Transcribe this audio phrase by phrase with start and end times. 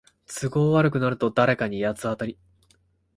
[0.25, 2.39] 都合悪くなると誰かに八つ当たり